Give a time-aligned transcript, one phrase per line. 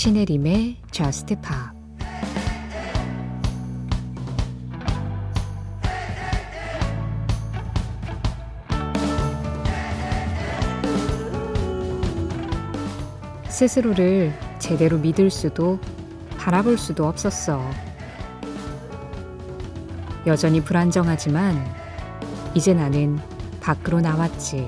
[0.00, 1.52] 신혜림의 Just Pop
[13.50, 15.78] 스스로를 제대로 믿을 수도
[16.38, 17.60] 바라볼 수도 없었어.
[20.26, 21.62] 여전히 불안정하지만
[22.54, 23.18] 이제 나는
[23.60, 24.66] 밖으로 나왔지.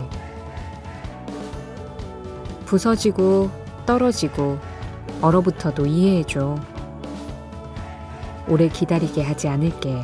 [2.66, 3.50] 부서지고
[3.86, 4.58] 떨어지고
[5.22, 6.58] 얼어붙어도 이해해줘.
[8.48, 10.02] 오래 기다리게 하지 않을게.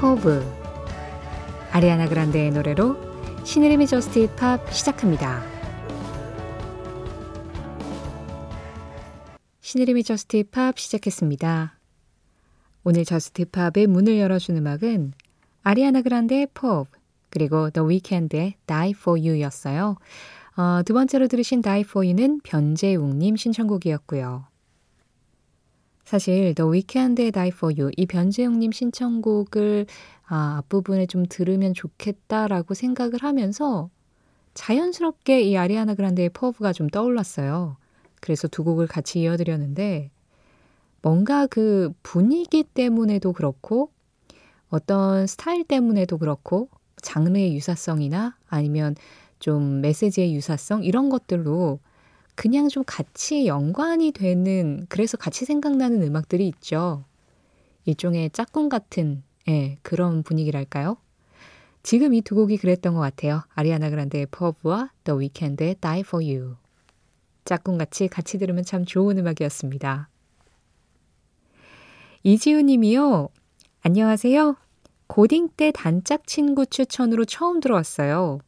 [0.00, 0.42] pov
[1.72, 2.96] 아리아나 그란데의 노래로
[3.44, 5.42] 신혜림의 Just Pop 시작합니다.
[9.60, 11.79] 신혜림의 Just Pop 시작했습니다.
[12.82, 15.12] 오늘 Just Pop의 문을 열어준 음악은
[15.62, 16.90] 아리아나 그란데의 pov
[17.28, 19.96] 그리고 The Weeknd의 Die For You였어요.
[20.56, 24.46] 어, 두 번째로 들으신 Die For You는 변재웅님 신청곡이었고요.
[26.04, 29.86] 사실 The Weeknd의 Die For You 이 변재웅님 신청곡을
[30.26, 33.90] 아, 앞부분에 좀 들으면 좋겠다라고 생각을 하면서
[34.54, 37.76] 자연스럽게 이 아리아나 그란데의 pov가 좀 떠올랐어요.
[38.20, 40.10] 그래서 두 곡을 같이 이어드렸는데
[41.02, 43.90] 뭔가 그 분위기 때문에도 그렇고
[44.68, 46.68] 어떤 스타일 때문에도 그렇고
[47.02, 48.94] 장르의 유사성이나 아니면
[49.38, 51.80] 좀 메시지의 유사성 이런 것들로
[52.34, 57.04] 그냥 좀 같이 연관이 되는 그래서 같이 생각나는 음악들이 있죠.
[57.86, 60.96] 일종의 짝꿍 같은 예, 그런 분위기랄까요?
[61.82, 63.42] 지금 이 두 곡이 그랬던 것 같아요.
[63.54, 66.56] 아리아나 그란데의 퍼브와 The Weeknd의 Die For You.
[67.46, 70.09] 짝꿍같이 같이 들으면 참 좋은 음악이었습니다.
[72.22, 73.30] 이지우 님이요.
[73.80, 74.56] 안녕하세요.
[75.06, 78.40] 고딩 때 단짝 친구 추천으로 처음 들어왔어요.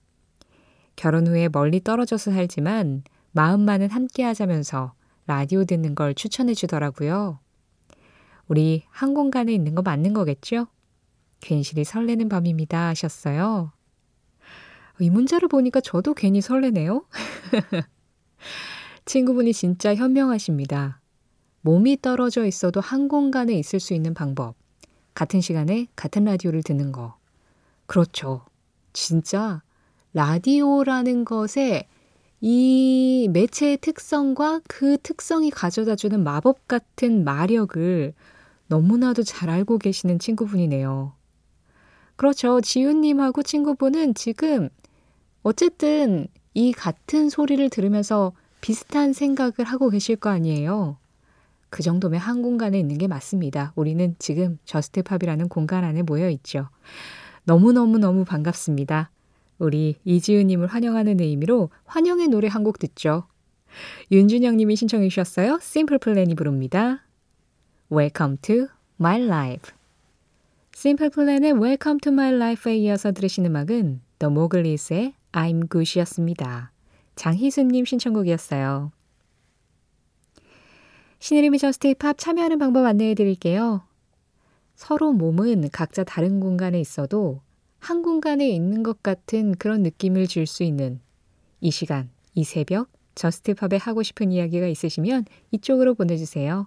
[0.94, 4.92] 결혼 후에 멀리 떨어져서 살지만 마음만은 함께 하자면서
[5.26, 7.38] 라디오 듣는 걸 추천해 주더라고요.
[8.46, 10.66] 우리 한 공간에 있는 거 맞는 거겠죠?
[11.40, 13.72] 괜시리 설레는 밤입니다 하셨어요.
[15.00, 17.06] 이 문자를 보니까 저도 괜히 설레네요.
[19.06, 21.01] 친구분이 진짜 현명하십니다.
[21.62, 24.54] 몸이 떨어져 있어도 한 공간에 있을 수 있는 방법.
[25.14, 27.16] 같은 시간에 같은 라디오를 듣는 거.
[27.86, 28.44] 그렇죠.
[28.92, 29.62] 진짜
[30.14, 31.86] 라디오라는 것에
[32.40, 38.12] 이 매체의 특성과 그 특성이 가져다 주는 마법 같은 마력을
[38.66, 41.12] 너무나도 잘 알고 계시는 친구분이네요.
[42.16, 42.60] 그렇죠.
[42.60, 44.68] 지훈님하고 친구분은 지금
[45.42, 50.96] 어쨌든 이 같은 소리를 들으면서 비슷한 생각을 하고 계실 거 아니에요.
[51.72, 53.72] 그 정도면 한 공간에 있는 게 맞습니다.
[53.76, 56.68] 우리는 지금 JUST POP이라는 공간 안에 모여 있죠.
[57.44, 59.10] 너무너무너무 반갑습니다.
[59.58, 63.24] 우리 이지은님을 환영하는 의미로 환영의 노래 한 곡 듣죠.
[64.10, 65.58] 윤준영 님이 신청해 주셨어요.
[65.62, 67.06] Simple Plan이 부릅니다.
[67.90, 68.66] Welcome to
[69.00, 69.72] my life.
[70.74, 76.70] Simple Plan의 Welcome to my life에 이어서 들으신 음악은 The Mowgli's I'm Good이었습니다.
[77.16, 78.92] 장희수님 신청곡이었어요.
[81.22, 83.82] 신혜림의 JUST POP 참여하는 방법 안내해 드릴게요.
[84.74, 87.42] 서로 몸은 각자 다른 공간에 있어도
[87.78, 90.98] 한 공간에 있는 것 같은 그런 느낌을 줄 수 있는
[91.60, 96.66] 이 시간, 이 새벽, JUST POP에 하고 싶은 이야기가 있으시면 이쪽으로 보내주세요.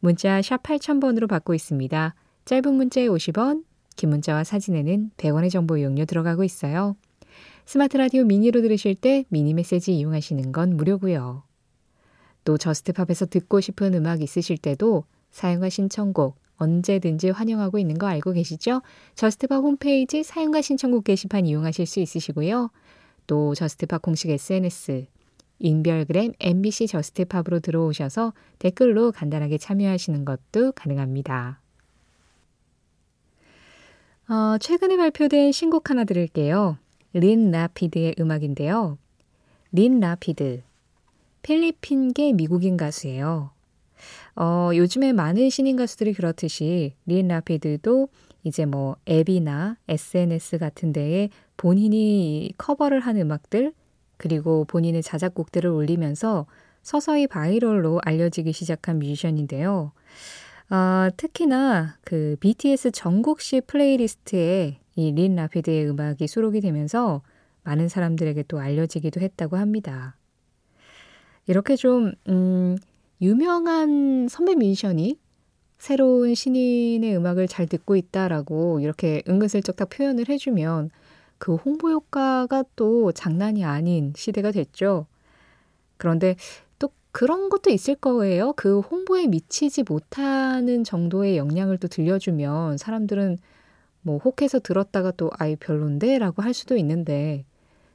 [0.00, 2.14] 문자 샵 8000번으로 받고 있습니다.
[2.44, 3.64] 짧은 문자에 50원,
[3.96, 6.94] 긴 문자와 사진에는 100원의 정보 이용료 들어가고 있어요.
[7.64, 11.47] 스마트 라디오 미니로 들으실 때 미니 메시지 이용하시는 건 무료고요.
[12.48, 18.32] 또 JUST POP에서 듣고 싶은 음악 있으실 때도 사연과 신청곡 언제든지 환영하고 있는 거 알고
[18.32, 18.80] 계시죠?
[19.16, 22.70] JUST POP 홈페이지 사연과 신청곡 게시판 이용하실 수 있으시고요.
[23.26, 25.08] 또 JUST POP 공식 SNS
[25.58, 31.60] 인별그램 MBC JUST POP으로 들어오셔서 댓글로 간단하게 참여하시는 것도 가능합니다.
[34.30, 36.78] 어, 최근에 발표된 신곡 하나 들을게요.
[37.12, 38.96] 린 라피드의 음악인데요.
[39.70, 40.62] 린 라피드.
[41.48, 43.52] 필리핀계 미국인 가수예요.
[44.36, 48.08] 어, 요즘에 많은 신인 가수들이 그렇듯이 린 라피드도
[48.44, 53.72] 이제 뭐 앱이나 SNS 같은 데에 본인이 커버를 한 음악들
[54.18, 56.44] 그리고 본인의 자작곡들을 올리면서
[56.82, 59.92] 서서히 viral로 알려지기 시작한 뮤지션인데요.
[60.68, 67.22] 어, 특히나 그 BTS 정국 씨 playlist에 이 린 라피드의 음악이 수록이 되면서
[67.62, 70.18] 많은 사람들에게 또 알려지기도 했다고 합니다.
[71.48, 72.76] 이렇게 좀, 음,
[73.20, 75.18] 유명한 선배 뮤지션이
[75.78, 80.90] 새로운 신인의 음악을 잘 듣고 있다라고 이렇게 은근슬쩍 딱 표현을 해주면
[81.38, 85.06] 그 홍보 효과가 또 장난이 아닌 시대가 됐죠.
[85.96, 86.36] 그런데
[86.78, 88.52] 또 그런 것도 있을 거예요.
[88.54, 93.38] 그 홍보에 미치지 못하는 정도의 영향을 또 들려주면 사람들은
[94.02, 97.44] 뭐 혹해서 들었다가 또 아이 별론데 라고 할 수도 있는데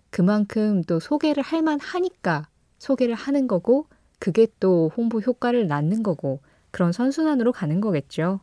[0.10, 2.48] 그만큼 또 소개를 할 만하니까
[2.84, 3.88] 소개를 하는 거고
[4.20, 6.40] 그게 또 홍보 효과를 낳는 거고
[6.72, 8.42] 그런 선순환으로 가는 거겠죠.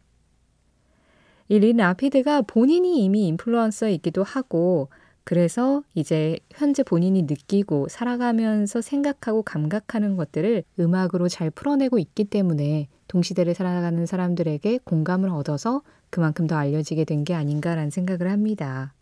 [1.48, 4.88] 이 린 라피드가 본인이 이미 인플루언서이기도 하고
[5.24, 13.54] 그래서 이제 현재 본인이 느끼고 살아가면서 생각하고 감각하는 것들을 음악으로 잘 풀어내고 있기 때문에 동시대를
[13.54, 18.94] 살아가는 사람들에게 공감을 얻어서 그만큼 더 알려지게 된 게 아닌가라는 생각을 합니다.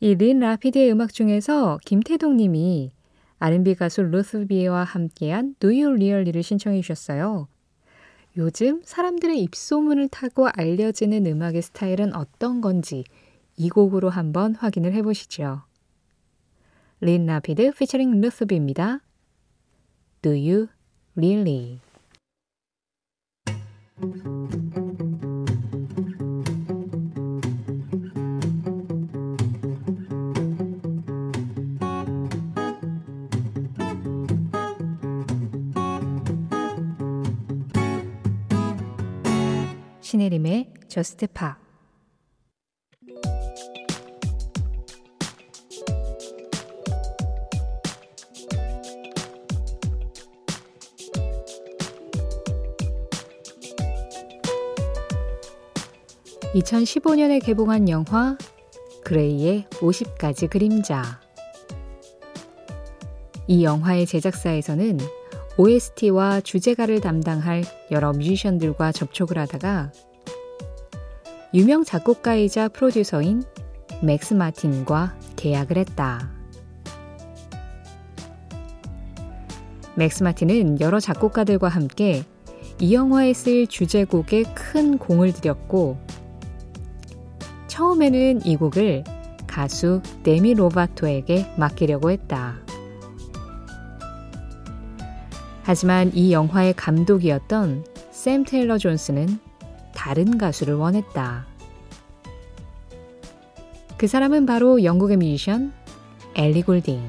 [0.00, 2.90] 이 린 라피드의 음악 중에서 김태동 님이
[3.40, 7.48] R&B 가수 루스비와 함께한 Do You Really를 신청해 주셨어요.
[8.36, 13.04] 요즘 사람들의 입소문을 타고 알려지는 음악의 스타일은 어떤 건지
[13.56, 15.62] 이 곡으로 한번 확인을 해보시죠.
[17.00, 19.00] 린 라피드 피처링 루스비입니다.
[20.22, 20.68] Do You
[21.16, 21.80] Really?
[40.10, 41.56] 신혜림의 저스트 파
[56.54, 58.36] (2015년에) 개봉한 영화
[59.04, 61.20] 그레이의 50가지 그림자.
[63.46, 65.19] 이 영화의 제작사에서는
[65.60, 69.92] OST와 주제가를 담당할 여러 뮤지션들과 접촉을 하다가
[71.52, 73.42] 유명 작곡가이자 프로듀서인
[74.00, 76.30] 맥스 마틴과 계약을 했다.
[79.96, 82.24] 맥스 마틴은 여러 작곡가들과 함께
[82.78, 85.98] 이 영화에 쓰일 주제곡에 큰 공을 들였고
[87.66, 89.04] 처음에는 이 곡을
[89.46, 92.69] 가수 데미 로바토에게 맡기려고 했다.
[95.70, 99.38] 하지만 이 영화의 감독이었던 샘 테일러 존스는
[99.94, 101.46] 다른 가수를 원했다.
[103.96, 105.72] 그 사람은 바로 영국의 뮤지션
[106.34, 107.00] 엘리 골딩.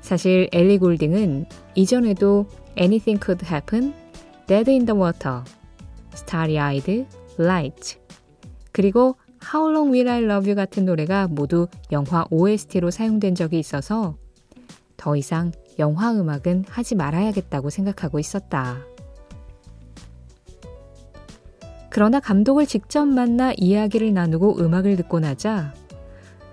[0.00, 2.46] 사실 엘리 골딩은 이전에도
[2.78, 3.92] Anything Could Happen,
[4.46, 5.42] Dead in the Water,
[6.12, 7.04] Starry Eyed,
[7.36, 7.98] Light,
[8.70, 9.16] 그리고
[9.52, 14.16] How Long Will I Love You 같은 노래가 모두 영화 OST로 사용된 적이 있어서
[14.96, 18.78] 더 이상 영화 음악은 하지 말아야겠다고 생각하고 있었다.
[21.90, 25.72] 그러나 감독을 직접 만나 이야기를 나누고 음악을 듣고 나자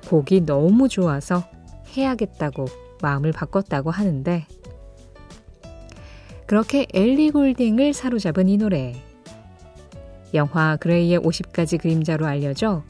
[0.08, 1.44] 곡이 너무 좋아서
[1.96, 2.66] 해야겠다고
[3.02, 4.46] 마음을 바꿨다고 하는데
[6.46, 8.96] 그렇게 엘리 골딩을 사로잡은 이 노래
[10.34, 12.84] 영화 그레이의 50가지 그림자로 알려져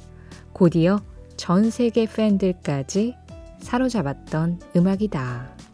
[0.53, 1.01] 곧이어
[1.35, 3.15] 전 세계 팬들까지
[3.59, 5.72] 사로잡았던 음악이다.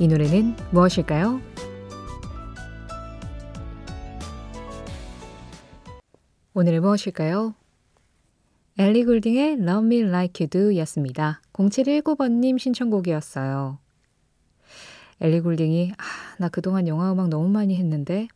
[0.00, 1.40] 이 노래는 무엇일까요?
[6.52, 7.54] 오늘은 무엇일까요?
[8.76, 11.40] 엘리 굴딩의 Love Me Like You Do 였습니다.
[11.52, 13.78] 0719번님 신청곡이었어요.
[15.20, 16.04] 엘리 굴딩이 아,
[16.38, 18.26] 나 그동안 영화 음악 너무 많이 했는데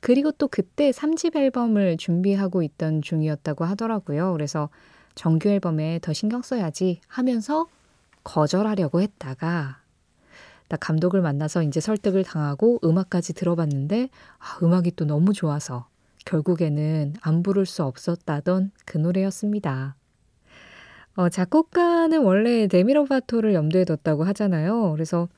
[0.00, 4.32] 그리고 또 그때 3집 앨범을 준비하고 있던 중이었다고 하더라고요.
[4.32, 4.68] 그래서
[5.16, 7.66] 정규 앨범에 더 신경 써야지 하면서
[8.22, 9.83] 거절하려고 했다가
[10.68, 15.88] 나 감독을 만나서 이제 설득을 당하고 음악까지 들어봤는데 아, 음악이 또 너무 좋아서
[16.24, 19.96] 결국에는 안 부를 수 없었다던 그 노래였습니다.
[21.16, 24.92] 어, 작곡가는 원래 데미로바토를 염두에 뒀다고 하잖아요.
[24.92, 25.28] 그래서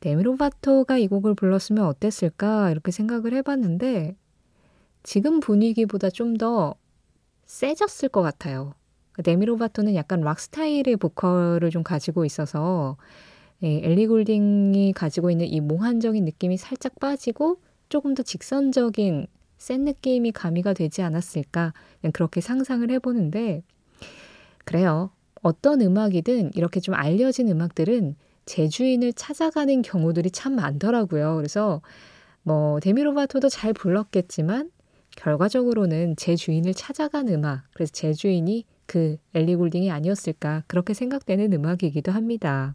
[0.00, 4.16] 데미로바토가 이 곡을 불렀으면 어땠을까 이렇게 생각을 해봤는데
[5.04, 6.74] 지금 분위기보다 좀 더
[7.46, 8.74] 세졌을 것 같아요.
[9.22, 12.96] 데미로바토는 약간 락 스타일의 보컬을 좀 가지고 있어서
[13.62, 19.26] 예, 엘리 골딩이 가지고 있는 이 몽환적인 느낌이 살짝 빠지고 조금 더 직선적인
[19.58, 21.72] 센 느낌이 가미가 되지 않았을까
[22.12, 23.62] 그렇게 상상을 해보는데
[24.64, 25.10] 그래요.
[25.42, 31.36] 어떤 음악이든 이렇게 좀 알려진 음악들은 제 주인을 찾아가는 경우들이 참 많더라고요.
[31.36, 31.80] 그래서
[32.42, 34.70] 뭐 데미로바토도 잘 불렀겠지만
[35.16, 42.10] 결과적으로는 제 주인을 찾아간 음악, 그래서 제 주인이 그 엘리 골딩이 아니었을까 그렇게 생각되는 음악이기도
[42.12, 42.74] 합니다.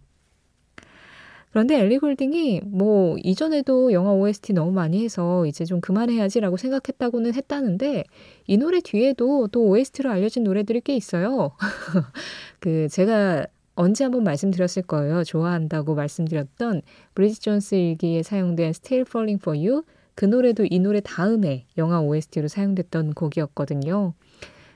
[1.57, 8.03] 그런데 엘리 골딩이 뭐 이전에도 영화 OST 너무 많이 해서 이제 좀 그만해야지라고 생각했다고는 했다는데
[8.45, 11.53] 이 노래 뒤에도 또 OST로 알려진 노래들이 꽤 있어요.
[12.59, 15.23] 그 제가 언제 한번 말씀드렸을 거예요.
[15.23, 16.83] 좋아한다고 말씀드렸던
[17.15, 19.81] 브리지 존스 일기에 사용된 Still Falling for You
[20.13, 24.13] 그 노래도 이 노래 다음에 영화 OST로 사용됐던 곡이었거든요.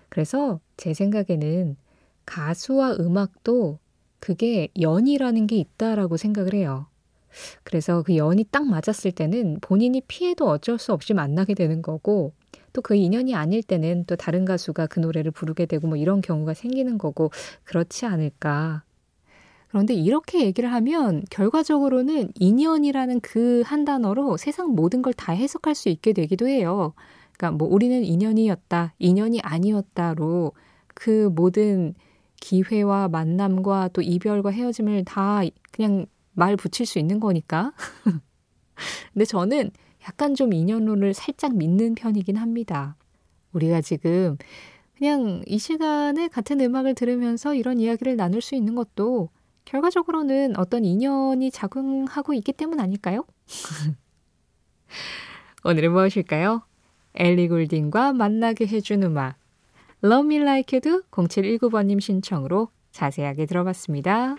[0.10, 1.76] 그래서 제 생각에는
[2.26, 3.78] 가수와 음악도
[4.22, 6.88] 그게 연이라는 게 있다라고 생각을 해요.
[7.64, 12.34] 그래서 그 연이 딱 맞았을 때는 본인이 피해도 어쩔 수 없이 만나게 되는 거고
[12.74, 16.54] 또 그 인연이 아닐 때는 또 다른 가수가 그 노래를 부르게 되고 뭐 이런 경우가
[16.54, 17.32] 생기는 거고
[17.66, 18.84] 그렇지 않을까.
[19.70, 25.90] 그런데 이렇게 얘기를 하면 결과적으로는 인연이라는 그 한 단어로 세상 모든 걸 다 해석할 수
[25.90, 26.94] 있게 되기도 해요.
[27.38, 30.54] 그러니까 뭐 우리는 인연이었다, 인연이 아니었다로
[30.94, 31.94] 그 모든
[32.42, 37.72] 기회와 만남과 또 이별과 헤어짐을 다 그냥 말 붙일 수 있는 거니까.
[39.14, 39.72] 근데 저는
[40.04, 42.98] 약간 좀 인연론을 살짝 믿는 편이긴 합니다.
[43.54, 44.38] 우리가 지금
[44.98, 49.30] 그냥 이 시간에 같은 음악을 들으면서 이런 이야기를 나눌 수 있는 것도
[49.66, 53.26] 결과적으로는 어떤 인연이 작용하고 있기 때문 아닐까요?
[55.64, 56.64] 오늘은 무엇일까요?
[57.14, 59.41] 엘리 골딩과 만나게 해준 음악.
[60.04, 64.38] Love Me Like You 0719번님 신청으로 자세하게 들어봤습니다.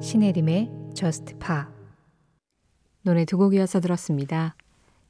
[0.00, 1.64] 신혜림의 Just Pa
[3.02, 4.56] 노래 두 곡 이어서 들었습니다.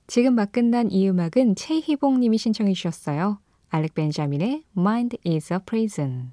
[0.07, 3.39] 지금 막 끝난 이 음악은 최희봉 님이 신청해 주셨어요.
[3.71, 6.33] 알렉 벤자민의 Mind is a Prison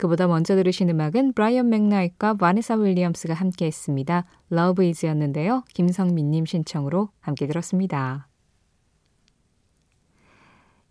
[0.00, 4.24] 그보다 먼저 들으신 음악은 브라이언 맥나이트과 바네사 윌리엄스가 함께 했습니다.
[4.50, 5.62] Love Is였는데요.
[5.74, 8.26] 김성민님 신청으로 함께 들었습니다.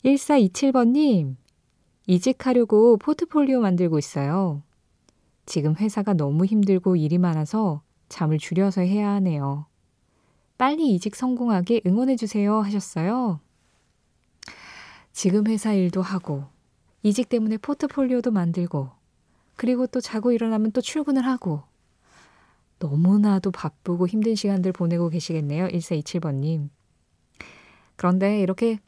[0.05, 1.37] 1427번님,
[2.05, 4.61] 이직하려고 포트폴리오 만들고 있어요.
[5.47, 9.65] 지금 회사가 너무 힘들고 일이 많아서 잠을 줄여서 해야 하네요.
[10.59, 13.39] 빨리 이직 성공하게 응원해주세요 하셨어요.
[15.13, 16.43] 지금 회사 일도 하고,
[17.01, 18.98] 이직 때문에 포트폴리오도 만들고,
[19.59, 21.63] 그리고 또 자고 일어나면 또 출근을 하고
[22.79, 25.67] 너무나도 바쁘고 힘든 시간들 보내고 계시겠네요.
[25.67, 26.69] 1427번님.
[27.97, 28.79] 그런데 이렇게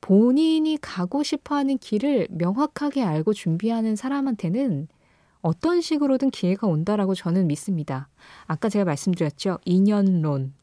[0.00, 4.86] 본인이 가고 싶어 하는 길을 명확하게 알고 준비하는 사람한테는
[5.40, 8.08] 어떤 식으로든 기회가 온다라고 저는 믿습니다.
[8.46, 9.58] 아까 제가 말씀드렸죠.
[9.64, 10.54] 인연론.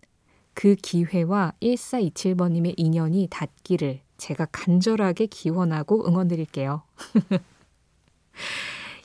[0.54, 6.84] 그 기회와 1427번님의 인연이 닿기를 제가 간절하게 기원하고 응원드릴게요.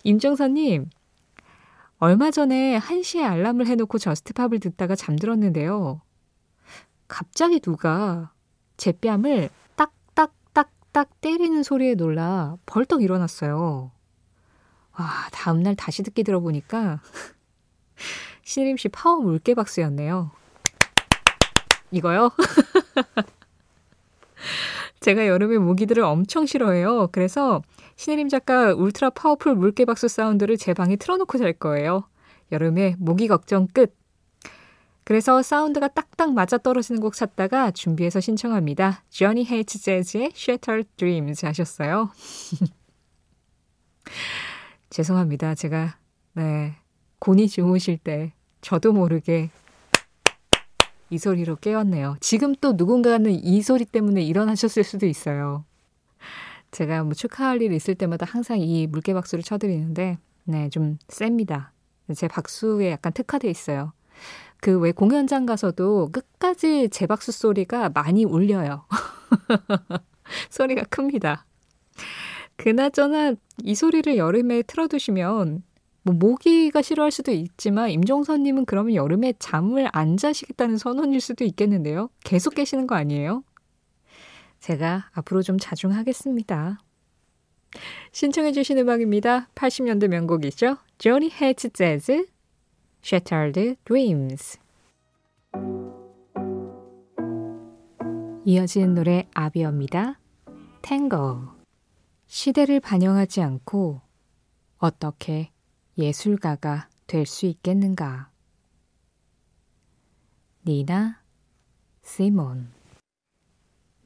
[0.06, 0.88] 임정선님,
[1.98, 6.00] 얼마 전에 1시에 알람을 해놓고 저스트팝을 듣다가 잠들었는데요.
[7.08, 8.30] 갑자기 누가
[8.76, 13.90] 제 뺨을 딱딱딱딱 때리는 소리에 놀라 벌떡 일어났어요.
[14.92, 17.00] 와, 다음날 다시 듣기 들어보니까
[18.44, 20.30] 혜림 씨 파워 물개 박수였네요.
[21.90, 22.30] 이거요?
[25.00, 27.08] 제가 여름에 모기들을 엄청 싫어해요.
[27.10, 27.60] 그래서
[27.96, 32.08] 신혜림 작가 울트라 파워풀 물개박수 사운드를 제 방에 틀어놓고 잘 거예요.
[32.52, 33.96] 여름에 모기 걱정 끝.
[35.04, 39.04] 그래서 사운드가 딱딱 맞아 떨어지는 곡 찾다가 준비해서 신청합니다.
[39.08, 42.10] Johnny Hates Jazz의 Shattered Dreams 하셨어요.
[44.90, 45.54] 죄송합니다.
[45.54, 45.96] 제가
[46.34, 46.74] 네
[47.18, 49.50] 곤이 주무실 때 저도 모르게
[51.08, 52.16] 이 소리로 깨웠네요.
[52.20, 55.64] 지금 또 누군가는 이 소리 때문에 일어나셨을 수도 있어요.
[56.76, 61.72] 제가 뭐 축하할 일 있을 때마다 항상 이 물개 박수를 쳐드리는데, 네, 좀 셉니다.
[62.14, 63.94] 제 박수에 약간 특화돼 있어요.
[64.60, 68.84] 그 왜 공연장 가서도 끝까지 제 박수 소리가 많이 울려요.
[70.50, 71.46] 소리가 큽니다.
[72.56, 75.62] 그나저나 이 소리를 여름에 틀어두시면
[76.02, 82.10] 뭐 모기가 싫어할 수도 있지만 임종선님은 그러면 여름에 잠을 안 자시겠다는 선언일 수도 있겠는데요.
[82.22, 83.44] 계속 계시는 거 아니에요?
[84.66, 86.80] 제가 앞으로 좀 자중하겠습니다.
[88.10, 89.48] 신청해 주신 음악입니다.
[89.54, 90.78] 80년대 명곡이죠.
[90.98, 92.26] Johnny Hates Jazz,
[93.04, 94.58] Shattered Dreams.
[98.44, 100.18] 이어지는 노래 아비어입니다.
[100.82, 101.42] 탱고.
[102.26, 104.00] 시대를 반영하지 않고
[104.78, 105.52] 어떻게
[105.96, 108.30] 예술가가 될 수 있겠는가?
[110.66, 111.22] 니나
[112.02, 112.75] 시몬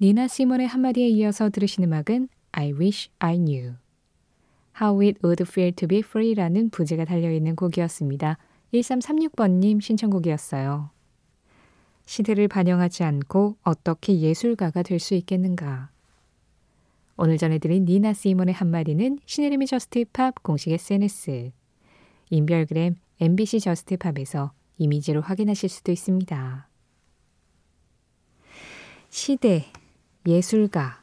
[0.02, 3.74] 니나 시몬의 한마디에 이어서 들으신 음악은 I Wish I Knew
[4.80, 8.38] How It Would Feel to Be Free라는 부제가 달려있는 곡이었습니다.
[8.72, 10.88] 1336번님 신청곡이었어요.
[12.06, 15.90] 시대를 반영하지 않고 어떻게 예술가가 될 수 있겠는가.
[17.18, 21.52] 오늘 전해드린 니나 시몬의 한마디는 신혜림의 JUST POP 공식 SNS,
[22.30, 26.68] 인별그램 MBC JUST POP에서 이미지로 확인하실 수도 있습니다.
[29.10, 29.66] 시대,
[30.26, 31.00] 예술가.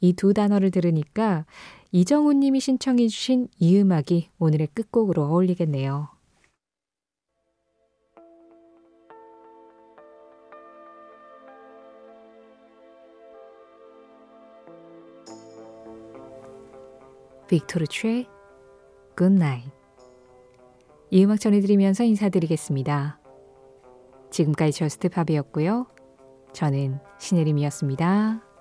[0.00, 1.46] 이 두 단어를 들으니까
[1.92, 6.08] 이정훈 님이 신청해 주신 이 음악이 오늘의 끝곡으로 어울리겠네요.
[17.48, 18.24] 빅토르 최
[19.14, 19.64] Good Night
[21.10, 23.20] 이 음악 전해드리면서 인사드리겠습니다.
[24.30, 25.91] 지금까지 저스트팝이었고요.
[26.52, 28.51] 저는 신혜림이었습니다.